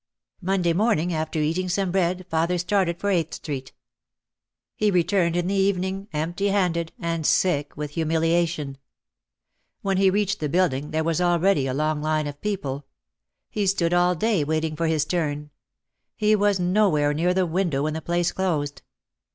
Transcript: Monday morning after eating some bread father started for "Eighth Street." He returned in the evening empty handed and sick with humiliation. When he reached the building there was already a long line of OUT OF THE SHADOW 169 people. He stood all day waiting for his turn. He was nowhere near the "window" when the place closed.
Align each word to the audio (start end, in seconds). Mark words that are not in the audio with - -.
Monday 0.41 0.73
morning 0.73 1.13
after 1.13 1.37
eating 1.37 1.69
some 1.69 1.91
bread 1.91 2.25
father 2.27 2.57
started 2.57 2.99
for 2.99 3.11
"Eighth 3.11 3.35
Street." 3.35 3.71
He 4.75 4.89
returned 4.89 5.35
in 5.35 5.45
the 5.45 5.53
evening 5.53 6.07
empty 6.11 6.47
handed 6.47 6.91
and 6.97 7.23
sick 7.23 7.77
with 7.77 7.91
humiliation. 7.91 8.79
When 9.83 9.97
he 9.97 10.09
reached 10.09 10.39
the 10.39 10.49
building 10.49 10.89
there 10.89 11.03
was 11.03 11.21
already 11.21 11.67
a 11.67 11.75
long 11.75 12.01
line 12.01 12.25
of 12.25 12.33
OUT 12.33 12.37
OF 12.37 12.41
THE 12.41 12.49
SHADOW 12.55 12.69
169 13.51 13.67
people. 13.67 13.67
He 13.67 13.67
stood 13.67 13.93
all 13.93 14.15
day 14.15 14.43
waiting 14.43 14.75
for 14.75 14.87
his 14.87 15.05
turn. 15.05 15.51
He 16.15 16.35
was 16.35 16.59
nowhere 16.59 17.13
near 17.13 17.35
the 17.35 17.45
"window" 17.45 17.83
when 17.83 17.93
the 17.93 18.01
place 18.01 18.31
closed. 18.31 18.81